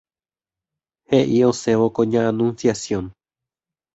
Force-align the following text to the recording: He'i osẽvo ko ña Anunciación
He'i 1.09 1.39
osẽvo 1.49 1.85
ko 1.95 2.01
ña 2.11 2.21
Anunciación 2.31 3.05